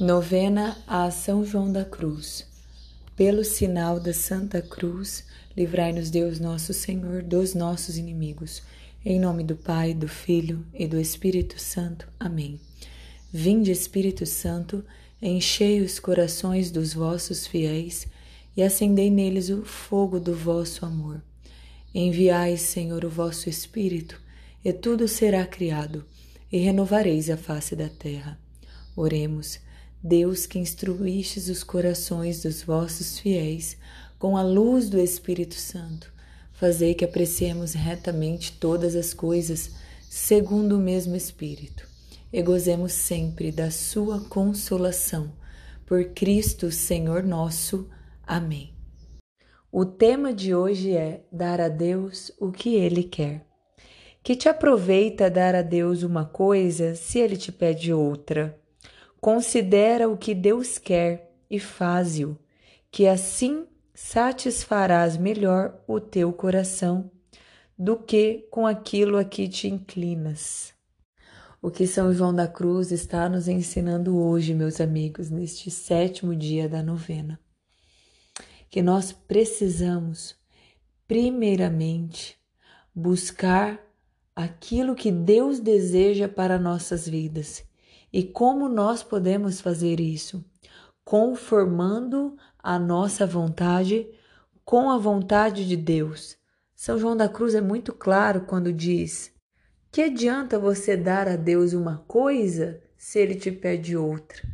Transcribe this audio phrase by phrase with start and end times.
[0.00, 2.44] Novena a São João da Cruz.
[3.14, 5.24] Pelo sinal da Santa Cruz,
[5.56, 8.60] livrai-nos Deus nosso Senhor dos nossos inimigos.
[9.04, 12.08] Em nome do Pai, do Filho e do Espírito Santo.
[12.18, 12.58] Amém.
[13.32, 14.84] Vinde, Espírito Santo,
[15.22, 18.08] enchei os corações dos vossos fiéis
[18.56, 21.22] e acendei neles o fogo do vosso amor.
[21.94, 24.20] Enviai, Senhor, o vosso Espírito,
[24.64, 26.04] e tudo será criado,
[26.50, 28.36] e renovareis a face da terra.
[28.96, 29.62] Oremos.
[30.06, 33.74] Deus que instruístes os corações dos vossos fiéis
[34.18, 36.12] com a luz do Espírito Santo,
[36.52, 39.70] fazei que apreciemos retamente todas as coisas
[40.10, 41.88] segundo o mesmo Espírito
[42.30, 45.32] e gozemos sempre da sua consolação.
[45.86, 47.88] Por Cristo, Senhor nosso.
[48.26, 48.74] Amém.
[49.72, 53.46] O tema de hoje é dar a Deus o que Ele quer.
[54.22, 58.62] Que te aproveita dar a Deus uma coisa se Ele te pede outra?
[59.24, 62.38] Considera o que Deus quer e faze-o,
[62.90, 67.10] que assim satisfarás melhor o teu coração
[67.78, 70.74] do que com aquilo a que te inclinas.
[71.62, 76.68] O que São João da Cruz está nos ensinando hoje, meus amigos, neste sétimo dia
[76.68, 77.40] da novena.
[78.68, 80.36] Que nós precisamos,
[81.08, 82.36] primeiramente,
[82.94, 83.80] buscar
[84.36, 87.64] aquilo que Deus deseja para nossas vidas
[88.14, 90.44] e como nós podemos fazer isso?
[91.04, 94.08] Conformando a nossa vontade
[94.64, 96.36] com a vontade de Deus.
[96.76, 99.32] São João da Cruz é muito claro quando diz:
[99.90, 104.46] Que adianta você dar a Deus uma coisa se ele te pede outra?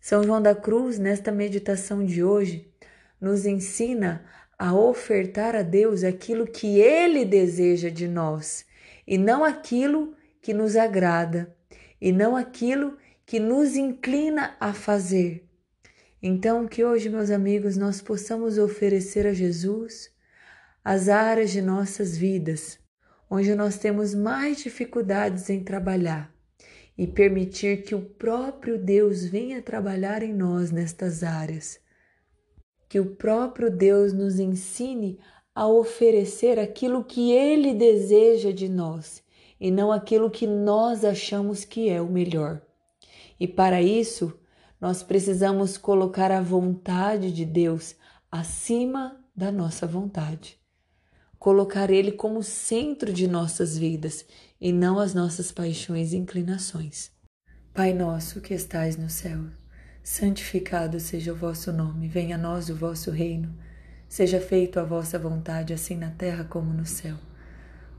[0.00, 2.72] São João da Cruz, nesta meditação de hoje,
[3.20, 4.24] nos ensina
[4.56, 8.64] a ofertar a Deus aquilo que ele deseja de nós
[9.04, 11.52] e não aquilo que nos agrada
[12.04, 15.48] e não aquilo que nos inclina a fazer.
[16.22, 20.12] Então, que hoje, meus amigos, nós possamos oferecer a Jesus
[20.84, 22.78] as áreas de nossas vidas,
[23.30, 26.30] onde nós temos mais dificuldades em trabalhar,
[26.96, 31.80] e permitir que o próprio Deus venha trabalhar em nós nestas áreas.
[32.86, 35.18] Que o próprio Deus nos ensine
[35.54, 39.23] a oferecer aquilo que Ele deseja de nós
[39.60, 42.60] e não aquilo que nós achamos que é o melhor.
[43.38, 44.38] E para isso,
[44.80, 47.94] nós precisamos colocar a vontade de Deus
[48.30, 50.58] acima da nossa vontade.
[51.38, 54.24] Colocar Ele como centro de nossas vidas
[54.60, 57.10] e não as nossas paixões e inclinações.
[57.72, 59.40] Pai nosso que estais no céu,
[60.02, 63.54] santificado seja o vosso nome, venha a nós o vosso reino,
[64.08, 67.16] seja feito a vossa vontade, assim na terra como no céu.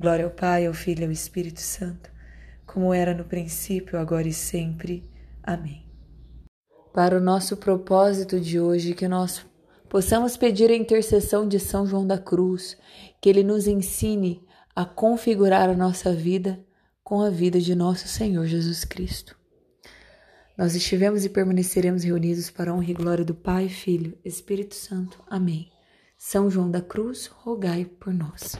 [0.00, 2.10] Glória ao Pai, ao Filho e ao Espírito Santo,
[2.66, 5.04] como era no princípio, agora e sempre.
[5.42, 5.84] Amém.
[6.94, 9.44] Para o nosso propósito de hoje, que nós
[9.90, 12.78] possamos pedir a intercessão de São João da Cruz,
[13.20, 14.42] que ele nos ensine
[14.74, 16.58] a configurar a nossa vida
[17.04, 19.36] com a vida de nosso Senhor Jesus Cristo.
[20.56, 25.22] Nós estivemos e permaneceremos reunidos para a honra e glória do Pai, Filho, Espírito Santo.
[25.28, 25.70] Amém.
[26.16, 28.58] São João da Cruz, rogai por nós.